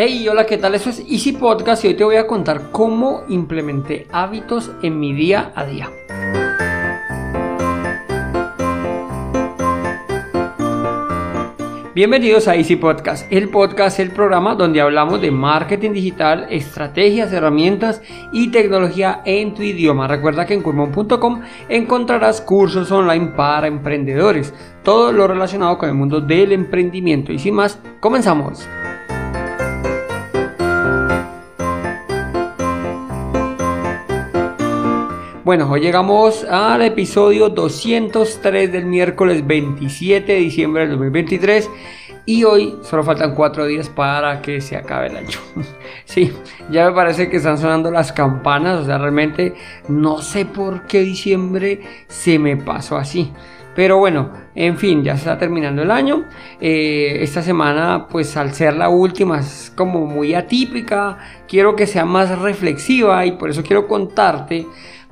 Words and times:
Hey, 0.00 0.28
hola, 0.28 0.46
¿qué 0.46 0.58
tal? 0.58 0.76
Eso 0.76 0.90
es 0.90 1.00
Easy 1.10 1.32
Podcast 1.32 1.84
y 1.84 1.88
hoy 1.88 1.94
te 1.94 2.04
voy 2.04 2.14
a 2.14 2.28
contar 2.28 2.70
cómo 2.70 3.24
implementé 3.28 4.06
hábitos 4.12 4.70
en 4.80 5.00
mi 5.00 5.12
día 5.12 5.50
a 5.56 5.64
día. 5.66 5.90
Bienvenidos 11.96 12.46
a 12.46 12.54
Easy 12.54 12.76
Podcast. 12.76 13.26
El 13.32 13.48
podcast 13.48 13.98
el 13.98 14.12
programa 14.12 14.54
donde 14.54 14.80
hablamos 14.80 15.20
de 15.20 15.32
marketing 15.32 15.94
digital, 15.94 16.46
estrategias, 16.48 17.32
herramientas 17.32 18.00
y 18.32 18.52
tecnología 18.52 19.22
en 19.24 19.52
tu 19.52 19.62
idioma. 19.62 20.06
Recuerda 20.06 20.46
que 20.46 20.54
en 20.54 20.62
curmon.com 20.62 21.40
encontrarás 21.68 22.40
cursos 22.40 22.92
online 22.92 23.32
para 23.36 23.66
emprendedores, 23.66 24.54
todo 24.84 25.10
lo 25.10 25.26
relacionado 25.26 25.76
con 25.76 25.88
el 25.88 25.96
mundo 25.96 26.20
del 26.20 26.52
emprendimiento. 26.52 27.32
Y 27.32 27.40
sin 27.40 27.54
más, 27.54 27.80
comenzamos. 27.98 28.64
Bueno, 35.48 35.66
hoy 35.70 35.80
llegamos 35.80 36.44
al 36.44 36.82
episodio 36.82 37.48
203 37.48 38.70
del 38.70 38.84
miércoles 38.84 39.46
27 39.46 40.30
de 40.30 40.38
diciembre 40.40 40.82
del 40.82 40.90
2023 40.90 41.70
y 42.26 42.44
hoy 42.44 42.74
solo 42.82 43.02
faltan 43.02 43.34
cuatro 43.34 43.64
días 43.64 43.88
para 43.88 44.42
que 44.42 44.60
se 44.60 44.76
acabe 44.76 45.06
el 45.06 45.16
año. 45.16 45.38
sí, 46.04 46.34
ya 46.70 46.84
me 46.84 46.92
parece 46.94 47.30
que 47.30 47.38
están 47.38 47.56
sonando 47.56 47.90
las 47.90 48.12
campanas, 48.12 48.80
o 48.80 48.84
sea, 48.84 48.98
realmente 48.98 49.54
no 49.88 50.20
sé 50.20 50.44
por 50.44 50.86
qué 50.86 51.00
diciembre 51.00 51.80
se 52.08 52.38
me 52.38 52.58
pasó 52.58 52.98
así. 52.98 53.32
Pero 53.74 53.96
bueno, 53.96 54.32
en 54.54 54.76
fin, 54.76 55.02
ya 55.02 55.14
se 55.14 55.20
está 55.20 55.38
terminando 55.38 55.80
el 55.82 55.90
año. 55.90 56.24
Eh, 56.60 57.18
esta 57.20 57.42
semana, 57.42 58.08
pues 58.10 58.36
al 58.36 58.52
ser 58.52 58.74
la 58.74 58.88
última, 58.88 59.38
es 59.38 59.72
como 59.74 60.04
muy 60.04 60.34
atípica. 60.34 61.16
Quiero 61.46 61.76
que 61.76 61.86
sea 61.86 62.04
más 62.04 62.36
reflexiva 62.40 63.24
y 63.24 63.32
por 63.32 63.50
eso 63.50 63.62
quiero 63.62 63.86
contarte 63.86 64.66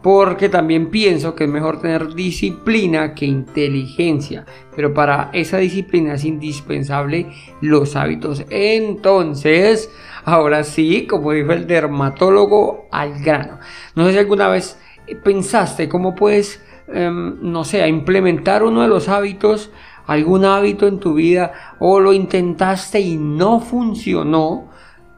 porque 0.06 0.48
también 0.48 0.90
pienso 0.90 1.34
que 1.34 1.42
es 1.42 1.50
mejor 1.50 1.80
tener 1.80 2.14
disciplina 2.14 3.12
que 3.12 3.26
inteligencia, 3.26 4.46
pero 4.76 4.94
para 4.94 5.30
esa 5.32 5.56
disciplina 5.56 6.14
es 6.14 6.24
indispensable 6.24 7.26
los 7.60 7.96
hábitos. 7.96 8.44
Entonces, 8.48 9.90
ahora 10.24 10.62
sí, 10.62 11.08
como 11.08 11.32
dijo 11.32 11.50
el 11.50 11.66
dermatólogo, 11.66 12.86
al 12.92 13.18
grano. 13.18 13.58
No 13.96 14.06
sé 14.06 14.12
si 14.12 14.18
alguna 14.18 14.46
vez 14.46 14.78
pensaste 15.24 15.88
cómo 15.88 16.14
puedes, 16.14 16.62
em, 16.86 17.38
no 17.42 17.64
sé, 17.64 17.84
implementar 17.88 18.62
uno 18.62 18.82
de 18.82 18.88
los 18.88 19.08
hábitos, 19.08 19.72
algún 20.06 20.44
hábito 20.44 20.86
en 20.86 21.00
tu 21.00 21.14
vida, 21.14 21.52
o 21.80 21.98
lo 21.98 22.12
intentaste 22.12 23.00
y 23.00 23.16
no 23.16 23.58
funcionó 23.58 24.70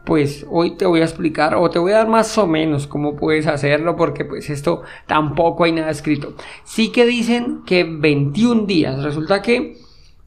pues 0.09 0.47
hoy 0.49 0.71
te 0.71 0.87
voy 0.87 1.03
a 1.03 1.05
explicar 1.05 1.55
o 1.55 1.69
te 1.69 1.79
voy 1.79 1.93
a 1.93 1.97
dar 1.97 2.09
más 2.09 2.39
o 2.39 2.47
menos 2.47 2.87
cómo 2.87 3.15
puedes 3.15 3.47
hacerlo 3.47 3.95
porque 3.95 4.25
pues 4.25 4.49
esto 4.49 4.81
tampoco 5.07 5.65
hay 5.65 5.73
nada 5.73 5.91
escrito. 5.91 6.33
Sí 6.65 6.91
que 6.91 7.05
dicen 7.05 7.61
que 7.67 7.85
21 7.85 8.65
días. 8.65 9.03
Resulta 9.03 9.43
que 9.43 9.77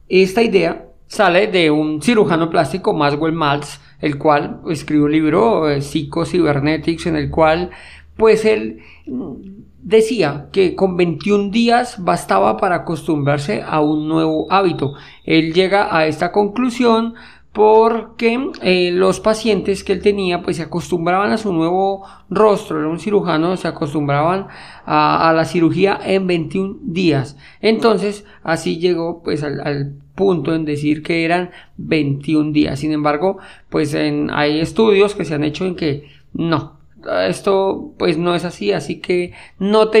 esta 0.08 0.40
idea 0.40 0.86
sale 1.08 1.48
de 1.48 1.72
un 1.72 2.00
cirujano 2.00 2.48
plástico, 2.48 2.94
Maxwell 2.94 3.32
Maltz, 3.32 3.80
el 4.00 4.18
cual 4.18 4.60
escribió 4.70 5.06
un 5.06 5.12
libro, 5.12 5.68
eh, 5.68 5.82
Psycho 5.82 6.24
Cybernetics, 6.26 7.06
en 7.06 7.16
el 7.16 7.28
cual 7.28 7.70
pues 8.16 8.44
él 8.44 8.82
decía 9.82 10.46
que 10.52 10.76
con 10.76 10.96
21 10.96 11.50
días 11.50 11.96
bastaba 12.04 12.56
para 12.56 12.76
acostumbrarse 12.76 13.64
a 13.66 13.80
un 13.80 14.06
nuevo 14.06 14.46
hábito. 14.48 14.94
Él 15.24 15.52
llega 15.52 15.96
a 15.96 16.06
esta 16.06 16.30
conclusión 16.30 17.14
porque 17.52 18.50
eh, 18.62 18.90
los 18.92 19.20
pacientes 19.20 19.84
que 19.84 19.92
él 19.92 20.02
tenía 20.02 20.42
pues 20.42 20.56
se 20.56 20.62
acostumbraban 20.62 21.32
a 21.32 21.38
su 21.38 21.52
nuevo 21.52 22.06
rostro, 22.30 22.78
era 22.78 22.88
un 22.88 22.98
cirujano, 22.98 23.56
se 23.58 23.68
acostumbraban 23.68 24.48
a, 24.86 25.32
la 25.34 25.44
cirugía 25.44 26.00
en 26.02 26.26
21 26.26 26.78
días. 26.82 27.36
Entonces 27.60 28.24
así 28.42 28.78
llegó 28.78 29.22
pues 29.22 29.42
al, 29.42 29.94
punto 30.14 30.54
en 30.54 30.66
decir 30.66 31.02
que 31.02 31.24
eran 31.24 31.50
21 31.78 32.52
días. 32.52 32.78
Sin 32.78 32.92
embargo, 32.92 33.38
pues 33.70 33.94
en, 33.94 34.30
hay 34.30 34.60
estudios 34.60 35.14
que 35.14 35.24
se 35.24 35.34
han 35.34 35.42
hecho 35.42 35.64
en 35.64 35.74
que 35.74 36.06
no, 36.34 36.76
esto 37.26 37.94
pues 37.98 38.18
no 38.18 38.34
es 38.34 38.44
así, 38.44 38.72
así 38.72 39.00
que 39.00 39.32
no 39.58 39.88
te 39.88 40.00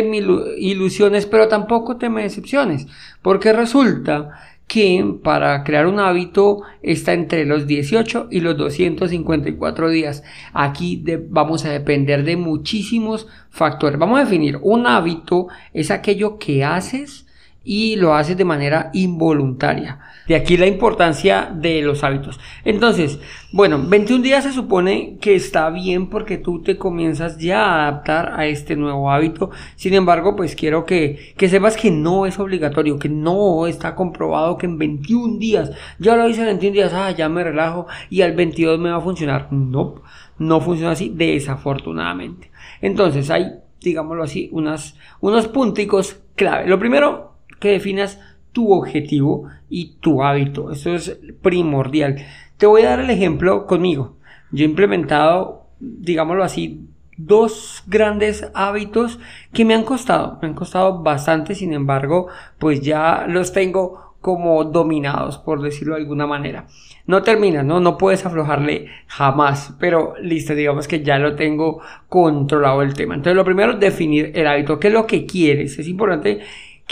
ilusiones, 0.58 1.26
pero 1.26 1.48
tampoco 1.48 1.96
te 1.96 2.10
me 2.10 2.22
decepciones, 2.22 2.86
porque 3.22 3.52
resulta 3.52 4.32
que 4.72 5.04
para 5.22 5.64
crear 5.64 5.86
un 5.86 6.00
hábito 6.00 6.62
está 6.80 7.12
entre 7.12 7.44
los 7.44 7.66
18 7.66 8.28
y 8.30 8.40
los 8.40 8.56
254 8.56 9.90
días. 9.90 10.22
Aquí 10.54 11.04
vamos 11.28 11.66
a 11.66 11.70
depender 11.70 12.24
de 12.24 12.38
muchísimos 12.38 13.28
factores. 13.50 13.98
Vamos 13.98 14.18
a 14.18 14.24
definir 14.24 14.58
un 14.62 14.86
hábito 14.86 15.48
es 15.74 15.90
aquello 15.90 16.38
que 16.38 16.64
haces 16.64 17.26
y 17.64 17.96
lo 17.96 18.14
haces 18.14 18.36
de 18.36 18.44
manera 18.44 18.90
involuntaria. 18.92 20.00
De 20.26 20.36
aquí 20.36 20.56
la 20.56 20.66
importancia 20.66 21.52
de 21.52 21.82
los 21.82 22.04
hábitos. 22.04 22.38
Entonces, 22.64 23.18
bueno, 23.52 23.80
21 23.82 24.22
días 24.22 24.44
se 24.44 24.52
supone 24.52 25.18
que 25.20 25.34
está 25.34 25.68
bien 25.70 26.08
porque 26.08 26.38
tú 26.38 26.62
te 26.62 26.78
comienzas 26.78 27.38
ya 27.38 27.64
a 27.64 27.88
adaptar 27.88 28.32
a 28.38 28.46
este 28.46 28.76
nuevo 28.76 29.10
hábito. 29.10 29.50
Sin 29.76 29.94
embargo, 29.94 30.36
pues 30.36 30.54
quiero 30.54 30.84
que, 30.84 31.34
que 31.36 31.48
sepas 31.48 31.76
que 31.76 31.90
no 31.90 32.26
es 32.26 32.38
obligatorio, 32.38 32.98
que 32.98 33.08
no 33.08 33.66
está 33.66 33.94
comprobado 33.94 34.58
que 34.58 34.66
en 34.66 34.78
21 34.78 35.38
días, 35.38 35.72
ya 35.98 36.16
lo 36.16 36.28
hice 36.28 36.40
en 36.40 36.46
21 36.46 36.72
días, 36.72 36.92
ah, 36.94 37.10
ya 37.10 37.28
me 37.28 37.44
relajo 37.44 37.86
y 38.10 38.22
al 38.22 38.32
22 38.32 38.78
me 38.78 38.90
va 38.90 38.98
a 38.98 39.00
funcionar. 39.00 39.48
No, 39.52 40.02
no 40.38 40.60
funciona 40.60 40.92
así, 40.92 41.12
desafortunadamente. 41.14 42.50
Entonces 42.80 43.30
hay, 43.30 43.52
digámoslo 43.80 44.22
así, 44.22 44.48
unas, 44.52 44.96
unos 45.20 45.48
punticos 45.48 46.20
clave. 46.36 46.66
Lo 46.68 46.78
primero, 46.78 47.31
que 47.62 47.70
definas 47.70 48.20
tu 48.50 48.72
objetivo 48.72 49.48
y 49.70 49.94
tu 50.00 50.22
hábito. 50.22 50.72
Eso 50.72 50.94
es 50.94 51.16
primordial. 51.40 52.16
Te 52.56 52.66
voy 52.66 52.82
a 52.82 52.90
dar 52.90 53.00
el 53.00 53.10
ejemplo 53.10 53.66
conmigo. 53.66 54.16
Yo 54.50 54.64
he 54.64 54.68
implementado, 54.68 55.68
digámoslo 55.78 56.42
así, 56.42 56.86
dos 57.16 57.84
grandes 57.86 58.50
hábitos 58.52 59.20
que 59.52 59.64
me 59.64 59.74
han 59.74 59.84
costado. 59.84 60.38
Me 60.42 60.48
han 60.48 60.54
costado 60.54 61.02
bastante, 61.02 61.54
sin 61.54 61.72
embargo, 61.72 62.26
pues 62.58 62.80
ya 62.80 63.26
los 63.28 63.52
tengo 63.52 64.16
como 64.20 64.64
dominados, 64.64 65.38
por 65.38 65.62
decirlo 65.62 65.94
de 65.94 66.02
alguna 66.02 66.26
manera. 66.26 66.66
No 67.06 67.22
termina, 67.22 67.62
¿no? 67.62 67.80
No 67.80 67.96
puedes 67.96 68.26
aflojarle 68.26 68.88
jamás, 69.06 69.74
pero 69.78 70.14
listo, 70.20 70.54
digamos 70.54 70.88
que 70.88 71.02
ya 71.02 71.18
lo 71.18 71.36
tengo 71.36 71.80
controlado 72.08 72.82
el 72.82 72.94
tema. 72.94 73.14
Entonces, 73.14 73.36
lo 73.36 73.44
primero, 73.44 73.76
definir 73.76 74.32
el 74.34 74.46
hábito. 74.46 74.78
¿Qué 74.78 74.88
es 74.88 74.94
lo 74.94 75.06
que 75.06 75.26
quieres? 75.26 75.78
Es 75.78 75.88
importante 75.88 76.40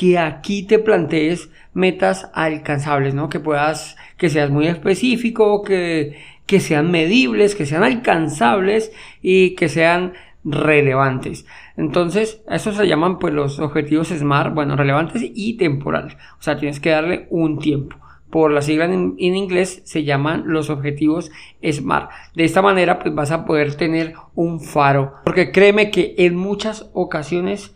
que 0.00 0.19
aquí 0.19 0.62
te 0.62 0.78
plantees 0.78 1.50
metas 1.75 2.31
alcanzables, 2.33 3.12
¿no? 3.12 3.28
Que 3.28 3.38
puedas, 3.38 3.99
que 4.16 4.31
seas 4.31 4.49
muy 4.49 4.66
específico, 4.66 5.61
que, 5.61 6.16
que 6.47 6.59
sean 6.59 6.91
medibles, 6.91 7.55
que 7.55 7.66
sean 7.66 7.83
alcanzables 7.83 8.93
y 9.21 9.55
que 9.56 9.69
sean 9.69 10.15
relevantes. 10.43 11.44
Entonces, 11.77 12.41
esos 12.49 12.78
se 12.78 12.89
llaman 12.89 13.19
pues 13.19 13.34
los 13.34 13.59
objetivos 13.59 14.09
SMART, 14.09 14.55
bueno, 14.55 14.75
relevantes 14.75 15.21
y 15.22 15.59
temporales. 15.59 16.15
O 16.39 16.43
sea, 16.43 16.56
tienes 16.56 16.81
que 16.81 16.89
darle 16.89 17.27
un 17.28 17.59
tiempo. 17.59 17.97
Por 18.31 18.53
la 18.53 18.62
sigla 18.62 18.87
en, 18.87 19.16
en, 19.19 19.37
inglés 19.37 19.83
se 19.84 20.05
llaman 20.05 20.44
los 20.47 20.71
objetivos 20.71 21.31
SMART. 21.62 22.10
De 22.34 22.44
esta 22.44 22.62
manera 22.62 23.00
pues 23.00 23.15
vas 23.15 23.33
a 23.33 23.44
poder 23.44 23.75
tener 23.75 24.15
un 24.34 24.60
faro. 24.60 25.16
Porque 25.27 25.53
créeme 25.53 25.91
que 25.91 26.15
en 26.16 26.37
muchas 26.37 26.89
ocasiones 26.94 27.75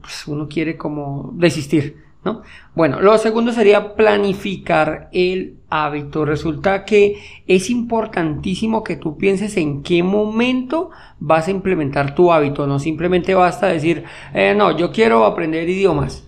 pues 0.00 0.28
uno 0.28 0.46
quiere 0.48 0.76
como 0.76 1.32
desistir, 1.34 1.96
¿no? 2.24 2.42
Bueno, 2.76 3.00
lo 3.00 3.18
segundo 3.18 3.52
sería 3.52 3.96
planificar 3.96 5.08
el 5.12 5.56
hábito. 5.68 6.24
Resulta 6.24 6.84
que 6.84 7.16
es 7.48 7.68
importantísimo 7.68 8.84
que 8.84 8.94
tú 8.94 9.18
pienses 9.18 9.56
en 9.56 9.82
qué 9.82 10.04
momento 10.04 10.90
vas 11.18 11.48
a 11.48 11.50
implementar 11.50 12.14
tu 12.14 12.32
hábito. 12.32 12.68
No 12.68 12.78
simplemente 12.78 13.34
basta 13.34 13.66
decir, 13.66 14.04
eh, 14.32 14.54
no, 14.56 14.76
yo 14.76 14.92
quiero 14.92 15.24
aprender 15.24 15.68
idiomas. 15.68 16.24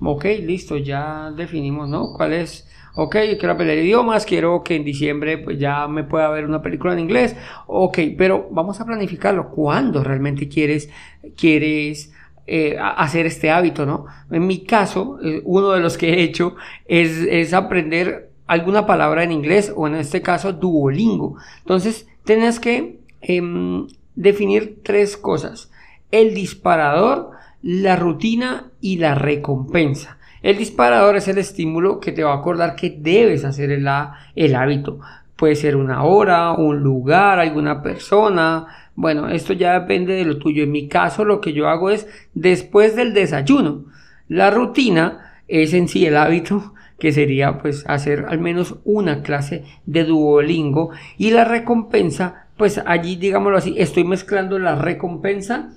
Ok, 0.00 0.24
listo, 0.42 0.76
ya 0.76 1.30
definimos, 1.36 1.88
¿no? 1.88 2.12
¿Cuál 2.16 2.32
es? 2.32 2.68
Ok, 2.96 3.14
yo 3.30 3.38
quiero 3.38 3.52
aprender 3.52 3.78
idiomas, 3.78 4.26
quiero 4.26 4.64
que 4.64 4.74
en 4.74 4.84
diciembre 4.84 5.38
pues 5.38 5.58
ya 5.58 5.86
me 5.86 6.02
pueda 6.02 6.28
ver 6.30 6.44
una 6.46 6.62
película 6.62 6.94
en 6.94 6.98
inglés. 6.98 7.36
Ok, 7.68 7.98
pero 8.18 8.48
vamos 8.50 8.80
a 8.80 8.86
planificarlo. 8.86 9.50
¿Cuándo 9.50 10.02
realmente 10.02 10.48
quieres, 10.48 10.90
quieres 11.36 12.12
eh, 12.48 12.76
hacer 12.78 13.26
este 13.26 13.50
hábito, 13.50 13.86
¿no? 13.86 14.06
En 14.30 14.46
mi 14.46 14.64
caso, 14.64 15.18
eh, 15.20 15.42
uno 15.44 15.70
de 15.70 15.80
los 15.80 15.98
que 15.98 16.14
he 16.14 16.22
hecho 16.22 16.54
es, 16.86 17.52
aprender 17.52 18.30
alguna 18.46 18.86
palabra 18.86 19.24
en 19.24 19.32
inglés 19.32 19.72
o 19.74 19.88
en 19.88 19.96
este 19.96 20.22
caso 20.22 20.52
Duolingo. 20.52 21.36
Entonces, 21.58 22.06
tienes 22.24 22.60
que 22.60 23.00
em, 23.20 23.88
definir 24.14 24.78
tres 24.84 25.16
cosas. 25.16 25.72
El 26.12 26.34
disparador, 26.34 27.32
la 27.62 27.96
rutina 27.96 28.70
y 28.80 28.98
la 28.98 29.16
recompensa. 29.16 30.18
El 30.42 30.58
disparador 30.58 31.16
es 31.16 31.26
el 31.26 31.38
estímulo 31.38 31.98
que 31.98 32.12
te 32.12 32.22
va 32.22 32.32
a 32.32 32.36
acordar 32.36 32.76
que 32.76 32.90
debes 32.90 33.44
hacer 33.44 33.72
el, 33.72 33.88
el 34.36 34.54
hábito. 34.54 35.00
puede 35.34 35.56
ser 35.56 35.74
una 35.74 36.04
hora, 36.04 36.52
un 36.52 36.78
lugar, 36.78 37.40
alguna 37.40 37.82
persona. 37.82 38.66
Bueno, 38.96 39.28
esto 39.28 39.52
ya 39.52 39.78
depende 39.78 40.14
de 40.14 40.24
lo 40.24 40.38
tuyo. 40.38 40.64
En 40.64 40.72
mi 40.72 40.88
caso, 40.88 41.24
lo 41.24 41.40
que 41.40 41.52
yo 41.52 41.68
hago 41.68 41.90
es 41.90 42.08
después 42.34 42.96
del 42.96 43.14
desayuno. 43.14 43.84
La 44.26 44.50
rutina 44.50 45.40
es 45.46 45.72
en 45.74 45.86
sí 45.86 46.04
el 46.06 46.16
hábito 46.16 46.74
que 46.98 47.12
sería 47.12 47.58
pues 47.58 47.84
hacer 47.86 48.24
al 48.28 48.40
menos 48.40 48.76
una 48.84 49.22
clase 49.22 49.64
de 49.84 50.04
Duolingo 50.04 50.90
y 51.18 51.30
la 51.30 51.44
recompensa 51.44 52.46
pues 52.56 52.80
allí 52.86 53.16
digámoslo 53.16 53.58
así 53.58 53.74
estoy 53.76 54.04
mezclando 54.04 54.58
la 54.58 54.76
recompensa 54.76 55.76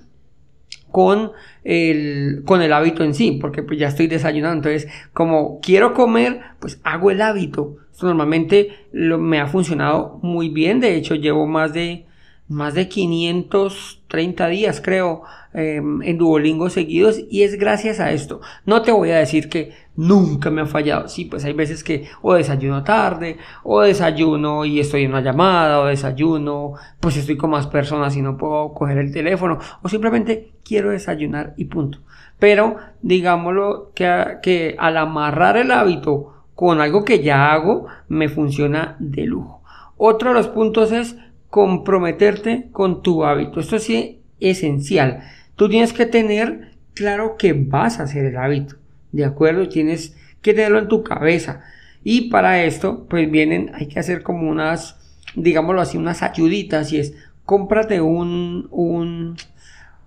con 0.91 1.31
el, 1.63 2.43
con 2.45 2.61
el 2.61 2.73
hábito 2.73 3.03
en 3.03 3.13
sí, 3.13 3.37
porque 3.39 3.63
pues 3.63 3.79
ya 3.79 3.87
estoy 3.87 4.07
desayunando, 4.07 4.69
entonces 4.69 4.91
como 5.13 5.59
quiero 5.61 5.93
comer, 5.93 6.41
pues 6.59 6.79
hago 6.83 7.11
el 7.11 7.21
hábito. 7.21 7.77
Esto 7.91 8.07
normalmente 8.07 8.87
me 8.91 9.39
ha 9.39 9.47
funcionado 9.47 10.19
muy 10.21 10.49
bien, 10.49 10.79
de 10.79 10.95
hecho 10.95 11.15
llevo 11.15 11.45
más 11.45 11.73
de 11.73 12.05
más 12.49 12.73
de 12.73 12.89
530 12.89 14.47
días 14.47 14.81
creo 14.83 15.21
em, 15.53 16.01
en 16.01 16.17
Duolingo 16.17 16.69
seguidos 16.71 17.21
y 17.29 17.43
es 17.43 17.57
gracias 17.59 17.99
a 17.99 18.11
esto. 18.11 18.41
No 18.65 18.81
te 18.81 18.91
voy 18.91 19.11
a 19.11 19.19
decir 19.19 19.49
que 19.49 19.71
nunca 19.95 20.49
me 20.49 20.61
ha 20.61 20.65
fallado. 20.65 21.07
Sí, 21.07 21.25
pues 21.25 21.45
hay 21.45 21.53
veces 21.53 21.83
que 21.83 22.09
o 22.23 22.33
desayuno 22.33 22.83
tarde 22.83 23.37
o 23.63 23.81
desayuno 23.81 24.65
y 24.65 24.79
estoy 24.79 25.03
en 25.03 25.11
una 25.11 25.21
llamada 25.21 25.79
o 25.79 25.85
desayuno 25.85 26.73
pues 26.99 27.17
estoy 27.17 27.37
con 27.37 27.51
más 27.51 27.67
personas 27.67 28.17
y 28.17 28.21
no 28.23 28.35
puedo 28.35 28.73
coger 28.73 28.97
el 28.97 29.13
teléfono 29.13 29.59
o 29.83 29.87
simplemente 29.87 30.53
quiero 30.65 30.89
desayunar 30.89 31.53
y 31.55 31.65
punto. 31.65 31.99
Pero 32.39 32.77
digámoslo 33.03 33.91
que, 33.93 34.37
que 34.41 34.75
al 34.79 34.97
amarrar 34.97 35.55
el 35.55 35.71
hábito 35.71 36.45
con 36.55 36.81
algo 36.81 37.05
que 37.05 37.21
ya 37.21 37.53
hago 37.53 37.85
me 38.07 38.27
funciona 38.27 38.95
de 38.97 39.25
lujo. 39.25 39.61
Otro 39.97 40.29
de 40.29 40.35
los 40.35 40.47
puntos 40.47 40.91
es 40.91 41.15
comprometerte 41.49 42.69
con 42.71 43.01
tu 43.01 43.23
hábito. 43.23 43.59
Esto 43.59 43.77
es 43.77 43.89
esencial. 44.39 45.23
Tú 45.55 45.69
tienes 45.69 45.93
que 45.93 46.05
tener 46.05 46.71
claro 46.93 47.35
que 47.37 47.53
vas 47.53 47.99
a 47.99 48.03
hacer 48.03 48.25
el 48.25 48.37
hábito. 48.37 48.75
¿De 49.11 49.25
acuerdo? 49.25 49.67
Tienes 49.67 50.15
que 50.41 50.53
tenerlo 50.53 50.79
en 50.79 50.87
tu 50.87 51.03
cabeza. 51.03 51.61
Y 52.03 52.29
para 52.29 52.63
esto, 52.63 53.05
pues 53.09 53.29
vienen, 53.29 53.71
hay 53.73 53.87
que 53.87 53.99
hacer 53.99 54.23
como 54.23 54.49
unas, 54.49 54.97
digámoslo 55.35 55.81
así, 55.81 55.97
unas 55.97 56.23
ayuditas. 56.23 56.93
Y 56.93 56.99
es, 56.99 57.15
cómprate 57.45 57.99
un, 57.99 58.67
un 58.71 59.35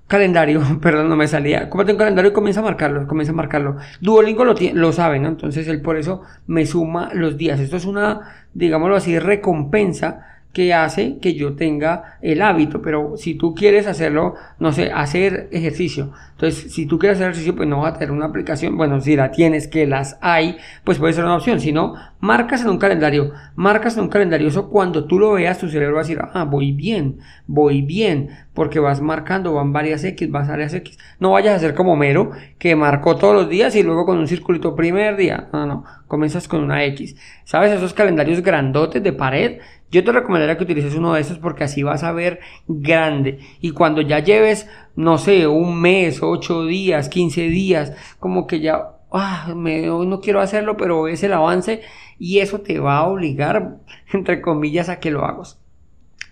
calendario, 0.07 0.63
perdón, 0.81 1.09
no 1.09 1.17
me 1.17 1.27
salía. 1.27 1.69
Cómprate 1.69 1.93
un 1.93 1.99
calendario 1.99 2.31
y 2.31 2.35
comienza 2.35 2.61
a 2.61 2.65
marcarlo, 2.65 3.07
comienza 3.07 3.33
a 3.33 3.37
marcarlo. 3.37 3.77
Duolingo 4.01 4.45
lo, 4.45 4.55
lo 4.75 4.93
sabe, 4.93 5.19
¿no? 5.19 5.29
Entonces 5.29 5.67
él 5.69 5.83
por 5.83 5.97
eso 5.97 6.23
me 6.47 6.67
suma 6.67 7.11
los 7.13 7.37
días. 7.37 7.59
Esto 7.59 7.77
es 7.77 7.85
una, 7.85 8.47
digámoslo 8.55 8.97
así, 8.97 9.19
recompensa 9.19 10.32
que 10.53 10.75
hace 10.75 11.19
que 11.19 11.35
yo 11.35 11.55
tenga 11.55 12.19
el 12.21 12.43
hábito, 12.43 12.83
pero 12.83 13.17
si 13.17 13.35
tú 13.35 13.55
quieres 13.55 13.87
hacerlo, 13.87 14.35
no 14.59 14.73
sé, 14.73 14.93
hacer 14.93 15.49
ejercicio, 15.51 16.13
entonces 16.33 16.73
si 16.73 16.87
tú 16.87 16.99
quieres 16.99 17.19
hacer 17.19 17.31
ejercicio, 17.31 17.57
pues 17.57 17.69
no 17.69 17.81
va 17.81 17.89
a 17.89 17.93
tener 17.95 18.11
una 18.11 18.27
aplicación, 18.27 18.77
bueno, 18.77 19.01
si 19.01 19.17
la 19.17 19.31
tienes, 19.31 19.67
que 19.67 19.87
las 19.87 20.19
hay, 20.21 20.57
pues 20.85 20.99
puede 20.99 21.15
ser 21.15 21.25
una 21.25 21.37
opción, 21.37 21.61
si 21.61 21.73
no, 21.73 21.95
marcas 22.23 22.63
en 22.63 22.69
un 22.69 22.79
calendario, 22.79 23.33
marcas 23.57 23.97
en 23.97 24.05
un 24.05 24.09
calendario, 24.09 24.47
eso 24.47 24.71
cuando 24.71 25.07
tú 25.07 25.19
lo 25.19 25.33
veas, 25.33 25.59
tu 25.59 25.69
cerebro 25.69 25.97
va 25.97 26.03
a 26.03 26.05
decir, 26.05 26.21
ah, 26.23 26.45
voy 26.45 26.71
bien, 26.71 27.19
voy 27.49 27.83
bien, 27.83 28.29
porque 28.55 28.79
vas 28.79 29.01
marcando, 29.01 29.55
van 29.55 29.73
varias 29.73 30.05
X, 30.05 30.31
vas 30.31 30.47
varias 30.47 30.73
X, 30.73 30.97
no 31.19 31.33
vayas 31.33 31.57
a 31.57 31.59
ser 31.59 31.75
como 31.75 31.97
Mero, 31.97 32.31
que 32.61 32.77
marcó 32.77 33.17
todos 33.17 33.35
los 33.35 33.49
días 33.49 33.75
y 33.75 33.83
luego 33.83 34.07
con 34.07 34.19
un 34.19 34.29
circulito 34.29 34.77
primer 34.77 35.17
día, 35.17 35.49
no, 35.53 35.67
no, 35.67 35.85
comienzas 36.07 36.47
con 36.47 36.63
una 36.63 36.85
X, 36.85 37.17
¿sabes? 37.43 37.73
Esos 37.73 37.93
calendarios 37.93 38.41
grandotes 38.41 39.03
de 39.03 39.13
pared, 39.13 39.59
yo 39.91 40.05
te 40.05 40.13
recomendaría 40.13 40.57
que 40.57 40.63
utilices 40.63 40.95
uno 40.95 41.15
de 41.15 41.23
esos 41.23 41.39
porque 41.39 41.65
así 41.65 41.83
vas 41.83 42.05
a 42.05 42.13
ver 42.13 42.39
grande. 42.67 43.41
Y 43.61 43.73
cuando 43.73 44.01
ya 44.01 44.21
lleves, 44.21 44.71
no 44.95 45.19
sé, 45.19 45.47
un 45.49 45.81
mes, 45.81 46.23
ocho 46.23 46.65
días, 46.65 47.11
quince 47.11 47.43
días, 47.43 47.93
como 48.19 48.47
que 48.47 48.61
ya, 48.61 48.93
ah, 49.13 49.53
me, 49.55 49.87
no 49.87 50.21
quiero 50.21 50.41
hacerlo, 50.41 50.77
pero 50.77 51.09
es 51.09 51.23
el 51.23 51.33
avance 51.33 51.83
y 52.19 52.39
eso 52.39 52.61
te 52.61 52.79
va 52.79 52.99
a 52.99 53.07
obligar, 53.07 53.79
entre 54.13 54.41
comillas, 54.41 54.89
a 54.89 55.01
que 55.01 55.11
lo 55.11 55.25
hagas. 55.25 55.59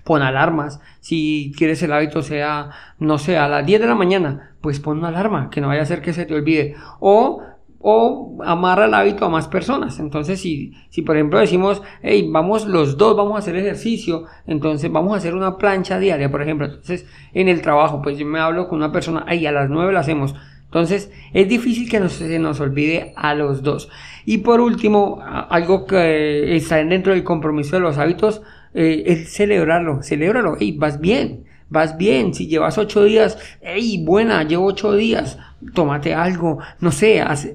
Pon 0.04 0.22
alarmas. 0.22 0.80
Si 1.00 1.52
quieres 1.56 1.82
el 1.82 1.92
hábito 1.92 2.22
sea, 2.22 2.70
no 2.98 3.18
sé, 3.18 3.36
a 3.36 3.48
las 3.48 3.66
10 3.66 3.80
de 3.80 3.86
la 3.86 3.94
mañana, 3.94 4.56
pues 4.60 4.80
pon 4.80 4.98
una 4.98 5.08
alarma, 5.08 5.50
que 5.50 5.60
no 5.60 5.68
vaya 5.68 5.82
a 5.82 5.86
ser 5.86 6.02
que 6.02 6.12
se 6.12 6.26
te 6.26 6.34
olvide. 6.34 6.74
O 7.00 7.42
o 7.82 8.38
amarra 8.44 8.84
el 8.84 8.94
hábito 8.94 9.24
a 9.24 9.30
más 9.30 9.48
personas. 9.48 9.98
Entonces, 9.98 10.40
si, 10.40 10.74
si 10.90 11.00
por 11.00 11.16
ejemplo 11.16 11.38
decimos, 11.38 11.82
hey, 12.02 12.28
vamos 12.30 12.66
los 12.66 12.98
dos, 12.98 13.16
vamos 13.16 13.36
a 13.36 13.38
hacer 13.38 13.56
ejercicio, 13.56 14.24
entonces 14.46 14.92
vamos 14.92 15.14
a 15.14 15.16
hacer 15.16 15.34
una 15.34 15.56
plancha 15.56 15.98
diaria, 15.98 16.30
por 16.30 16.42
ejemplo. 16.42 16.66
Entonces, 16.66 17.06
en 17.32 17.48
el 17.48 17.62
trabajo, 17.62 18.02
pues 18.02 18.18
yo 18.18 18.26
me 18.26 18.38
hablo 18.38 18.68
con 18.68 18.78
una 18.78 18.92
persona, 18.92 19.24
hey, 19.26 19.46
a 19.46 19.52
las 19.52 19.70
nueve 19.70 19.92
lo 19.92 19.98
hacemos. 19.98 20.34
Entonces, 20.70 21.10
es 21.32 21.48
difícil 21.48 21.90
que 21.90 22.08
se 22.08 22.38
nos 22.38 22.60
olvide 22.60 23.12
a 23.16 23.34
los 23.34 23.62
dos. 23.62 23.88
Y 24.24 24.38
por 24.38 24.60
último, 24.60 25.20
algo 25.20 25.84
que 25.84 26.54
está 26.54 26.76
dentro 26.76 27.12
del 27.12 27.24
compromiso 27.24 27.74
de 27.74 27.82
los 27.82 27.98
hábitos, 27.98 28.40
eh, 28.72 29.02
es 29.06 29.32
celebrarlo, 29.32 30.02
celebrarlo, 30.02 30.56
hey, 30.60 30.76
vas 30.78 31.00
bien 31.00 31.44
vas 31.70 31.96
bien, 31.96 32.34
si 32.34 32.48
llevas 32.48 32.76
ocho 32.76 33.04
días, 33.04 33.38
hey, 33.62 34.02
buena, 34.04 34.42
llevo 34.42 34.66
ocho 34.66 34.92
días, 34.94 35.38
tómate 35.72 36.12
algo, 36.12 36.58
no 36.80 36.90
sé, 36.90 37.20
haz, 37.20 37.48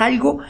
algo 0.00 0.40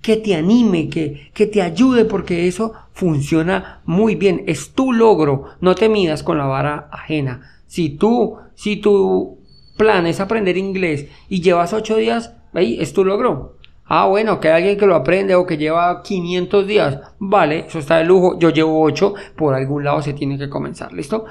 que 0.00 0.16
te 0.16 0.34
anime, 0.34 0.88
que, 0.88 1.30
que 1.34 1.46
te 1.46 1.62
ayude, 1.62 2.06
porque 2.06 2.48
eso 2.48 2.72
funciona 2.92 3.82
muy 3.84 4.16
bien, 4.16 4.42
es 4.46 4.72
tu 4.72 4.92
logro, 4.92 5.50
no 5.60 5.74
te 5.74 5.88
midas 5.88 6.22
con 6.22 6.38
la 6.38 6.46
vara 6.46 6.88
ajena. 6.90 7.42
Si 7.66 7.90
tú, 7.90 8.38
si 8.54 8.76
tu 8.76 9.38
plan 9.82 10.06
es 10.06 10.20
aprender 10.20 10.56
inglés 10.56 11.08
y 11.28 11.40
llevas 11.40 11.72
ocho 11.72 11.96
días, 11.96 12.36
hey, 12.54 12.76
es 12.80 12.92
tu 12.92 13.04
logro. 13.04 13.56
Ah, 13.84 14.06
bueno, 14.06 14.38
que 14.38 14.48
hay 14.48 14.62
alguien 14.62 14.78
que 14.78 14.86
lo 14.86 14.94
aprende 14.94 15.34
o 15.34 15.44
que 15.44 15.56
lleva 15.56 16.02
500 16.02 16.66
días. 16.68 17.00
Vale, 17.18 17.66
eso 17.66 17.80
está 17.80 17.96
de 17.96 18.04
lujo. 18.04 18.38
Yo 18.38 18.50
llevo 18.50 18.80
8, 18.80 19.14
por 19.36 19.54
algún 19.54 19.82
lado 19.82 20.00
se 20.00 20.12
tiene 20.12 20.38
que 20.38 20.48
comenzar. 20.48 20.92
¿Listo? 20.92 21.24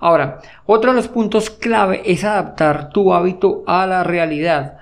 Ahora, 0.00 0.40
otro 0.66 0.90
de 0.90 0.96
los 0.96 1.06
puntos 1.06 1.48
clave 1.48 2.02
es 2.04 2.24
adaptar 2.24 2.90
tu 2.90 3.14
hábito 3.14 3.62
a 3.68 3.86
la 3.86 4.02
realidad. 4.02 4.78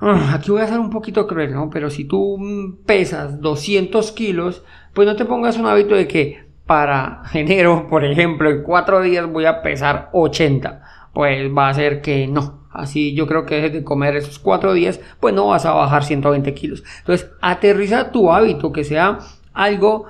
Ah, 0.00 0.32
aquí 0.34 0.50
voy 0.50 0.62
a 0.62 0.66
ser 0.66 0.80
un 0.80 0.90
poquito 0.90 1.28
cruel, 1.28 1.54
¿no? 1.54 1.70
Pero 1.70 1.90
si 1.90 2.06
tú 2.06 2.76
pesas 2.86 3.40
200 3.40 4.10
kilos, 4.10 4.64
pues 4.94 5.06
no 5.06 5.14
te 5.14 5.24
pongas 5.24 5.58
un 5.58 5.66
hábito 5.66 5.94
de 5.94 6.08
que 6.08 6.44
para 6.66 7.22
enero, 7.34 7.86
por 7.88 8.04
ejemplo, 8.04 8.50
en 8.50 8.64
cuatro 8.64 9.00
días 9.00 9.30
voy 9.30 9.44
a 9.44 9.62
pesar 9.62 10.10
80. 10.12 10.97
Pues 11.18 11.50
va 11.50 11.68
a 11.68 11.74
ser 11.74 12.00
que 12.00 12.28
no. 12.28 12.68
Así 12.70 13.12
yo 13.12 13.26
creo 13.26 13.44
que 13.44 13.56
dejes 13.56 13.72
de 13.72 13.82
comer 13.82 14.14
esos 14.14 14.38
cuatro 14.38 14.72
días, 14.72 15.00
pues 15.18 15.34
no 15.34 15.48
vas 15.48 15.66
a 15.66 15.72
bajar 15.72 16.04
120 16.04 16.54
kilos. 16.54 16.84
Entonces, 17.00 17.28
aterriza 17.40 18.12
tu 18.12 18.30
hábito, 18.30 18.70
que 18.70 18.84
sea 18.84 19.18
algo 19.52 20.04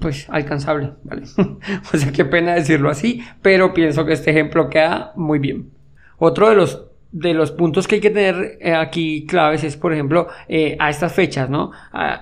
pues 0.00 0.28
alcanzable, 0.28 0.94
¿vale? 1.04 1.22
o 1.94 1.96
sea, 1.96 2.10
qué 2.10 2.24
pena 2.24 2.54
decirlo 2.54 2.90
así, 2.90 3.22
pero 3.42 3.72
pienso 3.72 4.04
que 4.04 4.12
este 4.12 4.32
ejemplo 4.32 4.68
queda 4.68 5.12
muy 5.14 5.38
bien. 5.38 5.70
Otro 6.18 6.48
de 6.48 6.56
los 6.56 6.84
de 7.12 7.34
los 7.34 7.52
puntos 7.52 7.86
que 7.86 7.96
hay 7.96 8.00
que 8.00 8.10
tener 8.10 8.58
eh, 8.60 8.74
aquí 8.74 9.26
claves 9.26 9.62
es, 9.64 9.76
por 9.76 9.92
ejemplo, 9.92 10.28
eh, 10.48 10.76
a 10.78 10.90
estas 10.90 11.12
fechas, 11.12 11.50
¿no? 11.50 11.72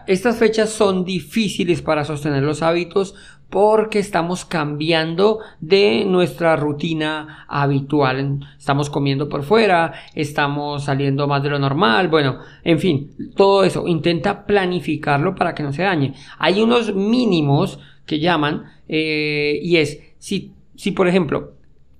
estas 0.06 0.36
fechas 0.36 0.70
son 0.70 1.04
difíciles 1.04 1.82
para 1.82 2.04
sostener 2.04 2.42
los 2.42 2.62
hábitos 2.62 3.14
porque 3.50 3.98
estamos 3.98 4.44
cambiando 4.44 5.38
de 5.60 6.04
nuestra 6.04 6.56
rutina 6.56 7.46
habitual. 7.48 8.40
Estamos 8.58 8.90
comiendo 8.90 9.28
por 9.28 9.42
fuera, 9.42 9.92
estamos 10.14 10.84
saliendo 10.84 11.26
más 11.26 11.42
de 11.42 11.50
lo 11.50 11.58
normal, 11.58 12.08
bueno, 12.08 12.38
en 12.62 12.78
fin, 12.78 13.10
todo 13.34 13.64
eso. 13.64 13.86
Intenta 13.86 14.44
planificarlo 14.44 15.34
para 15.34 15.54
que 15.54 15.62
no 15.62 15.72
se 15.72 15.82
dañe. 15.82 16.14
Hay 16.38 16.60
unos 16.60 16.94
mínimos 16.94 17.78
que 18.04 18.20
llaman 18.20 18.64
eh, 18.88 19.58
y 19.62 19.76
es, 19.76 20.00
si, 20.18 20.52
si 20.74 20.92
por 20.92 21.08
ejemplo, 21.08 21.52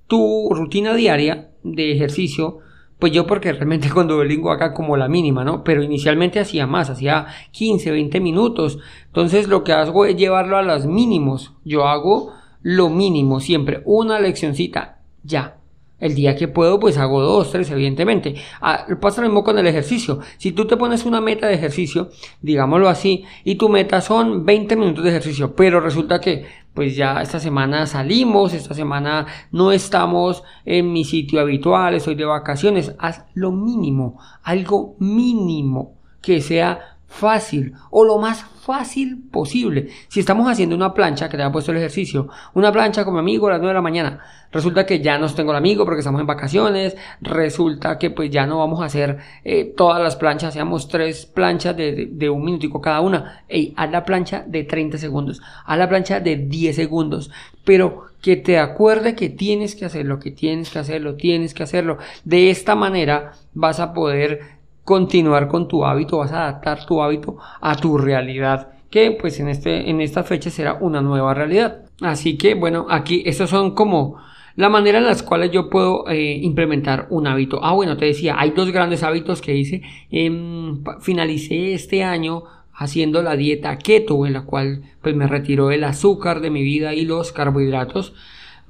tu 0.06 0.50
rutina 0.52 0.94
diaria 0.94 1.50
de 1.62 1.92
ejercicio 1.92 2.60
pues 2.98 3.12
yo 3.12 3.26
porque 3.26 3.52
realmente 3.52 3.88
con 3.94 4.08
Duolingo 4.08 4.50
acá 4.50 4.72
como 4.74 4.96
la 4.96 5.08
mínima, 5.08 5.44
¿no? 5.44 5.64
Pero 5.64 5.82
inicialmente 5.82 6.40
hacía 6.40 6.66
más, 6.66 6.90
hacía 6.90 7.26
15, 7.52 7.90
20 7.90 8.20
minutos. 8.20 8.78
Entonces 9.06 9.48
lo 9.48 9.64
que 9.64 9.72
hago 9.72 10.04
es 10.04 10.16
llevarlo 10.16 10.56
a 10.56 10.62
los 10.62 10.86
mínimos. 10.86 11.52
Yo 11.64 11.86
hago 11.86 12.32
lo 12.62 12.90
mínimo 12.90 13.40
siempre, 13.40 13.82
una 13.84 14.20
leccioncita, 14.20 15.00
ya. 15.22 15.54
El 16.00 16.14
día 16.14 16.36
que 16.36 16.46
puedo, 16.46 16.78
pues 16.78 16.96
hago 16.96 17.20
dos, 17.20 17.50
tres, 17.50 17.72
evidentemente. 17.72 18.36
Ah, 18.60 18.86
pasa 19.00 19.20
lo 19.20 19.26
mismo 19.26 19.42
con 19.42 19.58
el 19.58 19.66
ejercicio. 19.66 20.20
Si 20.36 20.52
tú 20.52 20.64
te 20.64 20.76
pones 20.76 21.04
una 21.04 21.20
meta 21.20 21.48
de 21.48 21.54
ejercicio, 21.54 22.10
digámoslo 22.40 22.88
así, 22.88 23.24
y 23.42 23.56
tu 23.56 23.68
meta 23.68 24.00
son 24.00 24.46
20 24.46 24.76
minutos 24.76 25.02
de 25.02 25.10
ejercicio, 25.10 25.56
pero 25.56 25.80
resulta 25.80 26.20
que, 26.20 26.46
pues 26.78 26.94
ya 26.94 27.20
esta 27.20 27.40
semana 27.40 27.86
salimos, 27.86 28.54
esta 28.54 28.72
semana 28.72 29.26
no 29.50 29.72
estamos 29.72 30.44
en 30.64 30.92
mi 30.92 31.04
sitio 31.04 31.40
habitual, 31.40 31.94
estoy 31.94 32.14
de 32.14 32.24
vacaciones, 32.24 32.94
haz 33.00 33.24
lo 33.34 33.50
mínimo, 33.50 34.20
algo 34.44 34.94
mínimo 35.00 35.96
que 36.22 36.40
sea 36.40 36.98
fácil 37.08 37.74
o 37.90 38.04
lo 38.04 38.18
más 38.18 38.46
fácil 38.68 39.22
posible. 39.30 39.88
Si 40.08 40.20
estamos 40.20 40.46
haciendo 40.46 40.76
una 40.76 40.92
plancha, 40.92 41.30
que 41.30 41.38
te 41.38 41.42
ha 41.42 41.50
puesto 41.50 41.72
el 41.72 41.78
ejercicio, 41.78 42.28
una 42.52 42.70
plancha 42.70 43.02
con 43.02 43.14
mi 43.14 43.20
amigo 43.20 43.46
a 43.46 43.52
las 43.52 43.60
9 43.60 43.70
de 43.70 43.74
la 43.74 43.80
mañana, 43.80 44.20
resulta 44.52 44.84
que 44.84 45.00
ya 45.00 45.16
no 45.16 45.26
tengo 45.32 45.52
el 45.52 45.56
amigo 45.56 45.86
porque 45.86 46.00
estamos 46.00 46.20
en 46.20 46.26
vacaciones, 46.26 46.94
resulta 47.22 47.96
que 47.96 48.10
pues 48.10 48.28
ya 48.28 48.46
no 48.46 48.58
vamos 48.58 48.82
a 48.82 48.84
hacer 48.84 49.20
eh, 49.42 49.72
todas 49.74 50.02
las 50.02 50.16
planchas, 50.16 50.50
hacemos 50.50 50.86
tres 50.86 51.24
planchas 51.24 51.78
de, 51.78 52.28
un 52.28 52.44
minutico 52.44 52.82
cada 52.82 53.00
una. 53.00 53.42
Ey, 53.48 53.72
haz 53.74 53.90
la 53.90 54.04
plancha 54.04 54.44
de 54.46 54.64
30 54.64 54.98
segundos, 54.98 55.40
haz 55.64 55.78
la 55.78 55.88
plancha 55.88 56.20
de 56.20 56.36
10 56.36 56.76
segundos, 56.76 57.30
pero 57.64 58.08
que 58.20 58.36
te 58.36 58.58
acuerde 58.58 59.14
que 59.14 59.30
tienes 59.30 59.76
que 59.76 59.86
hacerlo, 59.86 60.18
que 60.18 60.30
tienes 60.30 60.68
que 60.68 60.78
hacerlo, 60.78 61.14
tienes 61.14 61.54
que 61.54 61.62
hacerlo. 61.62 61.96
De 62.24 62.50
esta 62.50 62.74
manera 62.74 63.32
vas 63.54 63.80
a 63.80 63.94
poder 63.94 64.57
continuar 64.88 65.48
con 65.48 65.68
tu 65.68 65.84
hábito, 65.84 66.16
vas 66.16 66.32
a 66.32 66.44
adaptar 66.44 66.86
tu 66.86 67.02
hábito 67.02 67.36
a 67.60 67.76
tu 67.76 67.98
realidad, 67.98 68.68
que 68.88 69.10
pues 69.10 69.38
en, 69.38 69.48
este, 69.48 69.90
en 69.90 70.00
esta 70.00 70.24
fecha 70.24 70.48
será 70.48 70.78
una 70.80 71.02
nueva 71.02 71.34
realidad. 71.34 71.84
Así 72.00 72.38
que 72.38 72.54
bueno, 72.54 72.86
aquí 72.88 73.22
estos 73.26 73.50
son 73.50 73.74
como 73.74 74.16
la 74.56 74.70
manera 74.70 74.96
en 74.96 75.04
las 75.04 75.22
cuales 75.22 75.50
yo 75.50 75.68
puedo 75.68 76.08
eh, 76.08 76.38
implementar 76.40 77.06
un 77.10 77.26
hábito. 77.26 77.60
Ah, 77.62 77.74
bueno, 77.74 77.98
te 77.98 78.06
decía, 78.06 78.36
hay 78.38 78.52
dos 78.52 78.72
grandes 78.72 79.02
hábitos 79.02 79.42
que 79.42 79.54
hice. 79.54 79.82
Em, 80.10 80.82
finalicé 81.02 81.74
este 81.74 82.02
año 82.02 82.44
haciendo 82.72 83.20
la 83.22 83.36
dieta 83.36 83.76
keto, 83.76 84.24
en 84.24 84.32
la 84.32 84.46
cual 84.46 84.84
pues 85.02 85.14
me 85.14 85.26
retiró 85.26 85.70
el 85.70 85.84
azúcar 85.84 86.40
de 86.40 86.48
mi 86.48 86.62
vida 86.62 86.94
y 86.94 87.04
los 87.04 87.30
carbohidratos. 87.32 88.14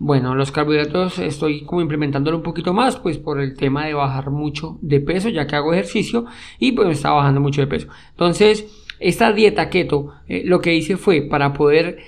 Bueno, 0.01 0.37
los 0.37 0.53
carbohidratos 0.53 1.19
estoy 1.19 1.65
como 1.65 1.81
implementándolo 1.81 2.37
un 2.37 2.43
poquito 2.45 2.73
más, 2.73 2.97
pues 2.97 3.19
por 3.19 3.41
el 3.41 3.55
tema 3.55 3.87
de 3.87 3.95
bajar 3.95 4.31
mucho 4.31 4.79
de 4.81 5.01
peso, 5.01 5.29
ya 5.29 5.47
que 5.47 5.57
hago 5.57 5.73
ejercicio 5.73 6.27
y 6.61 6.73
pues 6.73 6.87
me 6.87 6.95
estaba 6.95 7.17
bajando 7.17 7.41
mucho 7.41 7.61
de 7.61 7.67
peso. 7.67 7.89
Entonces, 8.11 8.67
esta 9.01 9.33
dieta 9.33 9.71
keto, 9.71 10.15
eh, 10.29 10.43
lo 10.45 10.61
que 10.61 10.75
hice 10.75 10.97
fue 10.97 11.23
para 11.23 11.53
poder 11.53 11.99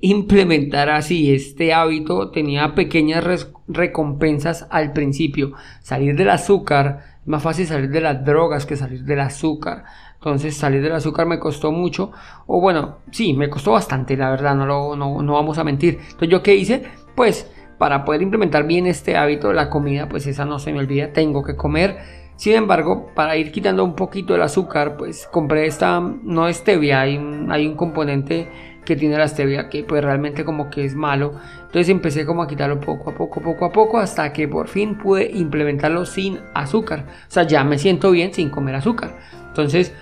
implementar 0.00 0.88
así 0.90 1.34
este 1.34 1.72
hábito, 1.72 2.30
tenía 2.30 2.74
pequeñas 2.74 3.48
recompensas 3.68 4.66
al 4.70 4.92
principio. 4.92 5.52
Salir 5.82 6.16
del 6.16 6.30
azúcar, 6.30 7.18
más 7.26 7.42
fácil 7.42 7.66
salir 7.66 7.90
de 7.90 8.00
las 8.00 8.24
drogas 8.24 8.64
que 8.64 8.76
salir 8.76 9.04
del 9.04 9.20
azúcar. 9.20 9.84
Entonces 10.14 10.56
salir 10.56 10.82
del 10.82 10.92
azúcar 10.92 11.26
me 11.26 11.38
costó 11.38 11.72
mucho. 11.72 12.12
O 12.46 12.60
bueno, 12.60 12.98
sí, 13.10 13.34
me 13.34 13.48
costó 13.50 13.72
bastante, 13.72 14.16
la 14.16 14.30
verdad, 14.30 14.54
no, 14.54 14.66
lo, 14.66 14.96
no, 14.96 15.22
no 15.22 15.32
vamos 15.34 15.58
a 15.58 15.64
mentir. 15.64 15.98
Entonces 16.00 16.28
yo 16.28 16.42
qué 16.42 16.54
hice? 16.56 16.82
Pues 17.14 17.50
para 17.78 18.04
poder 18.04 18.22
implementar 18.22 18.66
bien 18.66 18.86
este 18.86 19.16
hábito 19.16 19.48
de 19.48 19.54
la 19.54 19.70
comida, 19.70 20.08
pues 20.08 20.26
esa 20.26 20.44
no 20.44 20.58
se 20.58 20.72
me 20.72 20.80
olvida, 20.80 21.12
tengo 21.12 21.42
que 21.42 21.56
comer. 21.56 21.98
Sin 22.36 22.54
embargo, 22.54 23.10
para 23.14 23.36
ir 23.36 23.52
quitando 23.52 23.84
un 23.84 23.94
poquito 23.94 24.34
el 24.34 24.42
azúcar, 24.42 24.96
pues 24.96 25.28
compré 25.30 25.66
esta, 25.66 26.00
no 26.00 26.52
stevia, 26.52 27.00
hay 27.00 27.16
un, 27.16 27.50
hay 27.52 27.66
un 27.66 27.76
componente 27.76 28.48
que 28.84 28.96
tiene 28.96 29.16
la 29.16 29.28
stevia 29.28 29.68
que 29.68 29.84
pues 29.84 30.02
realmente 30.02 30.44
como 30.44 30.70
que 30.70 30.84
es 30.84 30.94
malo. 30.94 31.34
Entonces 31.56 31.88
empecé 31.88 32.26
como 32.26 32.42
a 32.42 32.48
quitarlo 32.48 32.80
poco 32.80 33.10
a 33.10 33.14
poco, 33.14 33.40
poco 33.40 33.64
a 33.64 33.72
poco, 33.72 33.98
hasta 33.98 34.32
que 34.32 34.48
por 34.48 34.68
fin 34.68 34.98
pude 34.98 35.30
implementarlo 35.30 36.06
sin 36.06 36.38
azúcar. 36.54 37.06
O 37.28 37.30
sea, 37.30 37.44
ya 37.44 37.62
me 37.64 37.78
siento 37.78 38.10
bien 38.10 38.32
sin 38.32 38.50
comer 38.50 38.74
azúcar. 38.74 39.18
Entonces, 39.48 39.94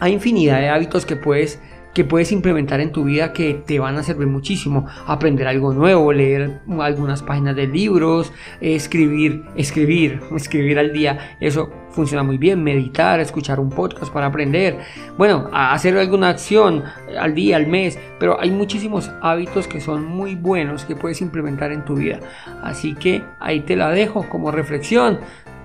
hay 0.00 0.12
infinidad 0.12 0.60
de 0.60 0.68
hábitos 0.68 1.06
que 1.06 1.16
puedes 1.16 1.60
que 1.94 2.04
puedes 2.04 2.32
implementar 2.32 2.80
en 2.80 2.92
tu 2.92 3.04
vida 3.04 3.32
que 3.32 3.54
te 3.54 3.78
van 3.78 3.96
a 3.96 4.02
servir 4.02 4.26
muchísimo. 4.26 4.86
Aprender 5.06 5.46
algo 5.46 5.72
nuevo, 5.72 6.12
leer 6.12 6.60
algunas 6.80 7.22
páginas 7.22 7.56
de 7.56 7.66
libros, 7.66 8.32
escribir, 8.60 9.44
escribir, 9.56 10.20
escribir 10.34 10.78
al 10.78 10.92
día. 10.92 11.36
Eso 11.40 11.70
funciona 11.94 12.22
muy 12.22 12.38
bien. 12.38 12.62
Meditar, 12.62 13.20
escuchar 13.20 13.60
un 13.60 13.70
podcast 13.70 14.12
para 14.12 14.26
aprender. 14.26 14.78
Bueno, 15.16 15.48
hacer 15.52 15.96
alguna 15.96 16.28
acción 16.28 16.84
al 17.18 17.34
día, 17.34 17.56
al 17.56 17.66
mes. 17.66 17.98
Pero 18.18 18.40
hay 18.40 18.50
muchísimos 18.50 19.10
hábitos 19.22 19.66
que 19.66 19.80
son 19.80 20.04
muy 20.04 20.34
buenos 20.34 20.84
que 20.84 20.96
puedes 20.96 21.20
implementar 21.20 21.72
en 21.72 21.84
tu 21.84 21.94
vida. 21.94 22.20
Así 22.62 22.94
que 22.94 23.22
ahí 23.40 23.60
te 23.60 23.76
la 23.76 23.90
dejo 23.90 24.28
como 24.28 24.50
reflexión 24.50 25.18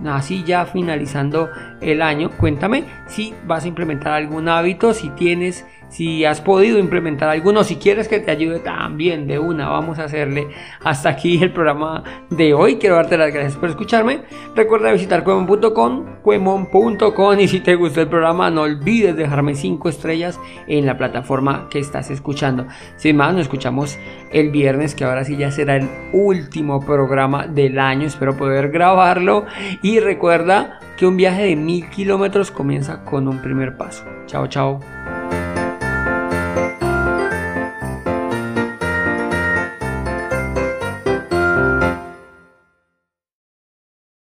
así 0.07 0.43
ya 0.45 0.65
finalizando 0.65 1.49
el 1.81 2.01
año, 2.01 2.31
cuéntame 2.31 2.85
si 3.07 3.33
vas 3.45 3.65
a 3.65 3.67
implementar 3.67 4.13
algún 4.13 4.47
hábito, 4.47 4.93
si 4.93 5.09
tienes 5.09 5.65
si 5.89 6.23
has 6.23 6.39
podido 6.39 6.77
implementar 6.77 7.29
alguno, 7.29 7.63
si 7.63 7.77
quieres 7.77 8.07
que 8.07 8.19
te 8.19 8.31
ayude 8.31 8.59
también 8.59 9.27
de 9.27 9.39
una, 9.39 9.69
vamos 9.69 9.97
a 9.99 10.03
hacerle 10.03 10.47
hasta 10.83 11.09
aquí 11.09 11.41
el 11.41 11.51
programa 11.51 12.03
de 12.29 12.53
hoy. 12.53 12.77
Quiero 12.77 12.95
darte 12.95 13.17
las 13.17 13.33
gracias 13.33 13.57
por 13.57 13.69
escucharme. 13.69 14.21
Recuerda 14.55 14.91
visitar 14.91 15.23
cuemon.com, 15.23 16.18
cuemon.com 16.21 17.39
y 17.39 17.47
si 17.47 17.59
te 17.59 17.75
gustó 17.75 18.01
el 18.01 18.07
programa 18.07 18.49
no 18.49 18.61
olvides 18.61 19.15
dejarme 19.15 19.55
5 19.55 19.89
estrellas 19.89 20.39
en 20.67 20.85
la 20.85 20.97
plataforma 20.97 21.67
que 21.69 21.79
estás 21.79 22.09
escuchando. 22.11 22.67
Sin 22.97 23.17
más, 23.17 23.33
nos 23.33 23.43
escuchamos 23.43 23.97
el 24.31 24.51
viernes, 24.51 24.95
que 24.95 25.03
ahora 25.03 25.23
sí 25.23 25.37
ya 25.37 25.51
será 25.51 25.75
el 25.75 25.89
último 26.13 26.79
programa 26.79 27.47
del 27.47 27.79
año. 27.79 28.07
Espero 28.07 28.37
poder 28.37 28.69
grabarlo 28.69 29.45
y 29.81 29.99
recuerda 29.99 30.79
que 30.97 31.05
un 31.05 31.17
viaje 31.17 31.43
de 31.43 31.55
mil 31.55 31.89
kilómetros 31.89 32.51
comienza 32.51 33.03
con 33.03 33.27
un 33.27 33.41
primer 33.41 33.77
paso. 33.77 34.03
Chao, 34.25 34.47
chao. 34.47 34.79